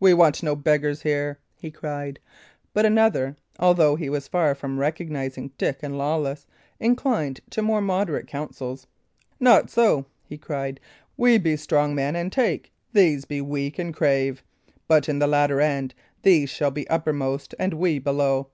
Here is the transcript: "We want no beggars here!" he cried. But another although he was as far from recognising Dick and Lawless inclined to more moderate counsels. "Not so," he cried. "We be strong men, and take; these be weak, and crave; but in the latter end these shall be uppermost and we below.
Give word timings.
"We 0.00 0.12
want 0.12 0.42
no 0.42 0.56
beggars 0.56 1.02
here!" 1.02 1.38
he 1.56 1.70
cried. 1.70 2.18
But 2.74 2.84
another 2.84 3.36
although 3.60 3.94
he 3.94 4.10
was 4.10 4.24
as 4.24 4.28
far 4.28 4.54
from 4.56 4.80
recognising 4.80 5.52
Dick 5.56 5.84
and 5.84 5.96
Lawless 5.96 6.48
inclined 6.80 7.38
to 7.50 7.62
more 7.62 7.80
moderate 7.80 8.26
counsels. 8.26 8.88
"Not 9.38 9.70
so," 9.70 10.06
he 10.24 10.36
cried. 10.36 10.80
"We 11.16 11.38
be 11.38 11.56
strong 11.56 11.94
men, 11.94 12.16
and 12.16 12.32
take; 12.32 12.72
these 12.92 13.24
be 13.24 13.40
weak, 13.40 13.78
and 13.78 13.94
crave; 13.94 14.42
but 14.88 15.08
in 15.08 15.20
the 15.20 15.28
latter 15.28 15.60
end 15.60 15.94
these 16.22 16.50
shall 16.50 16.72
be 16.72 16.88
uppermost 16.90 17.54
and 17.56 17.72
we 17.74 18.00
below. 18.00 18.48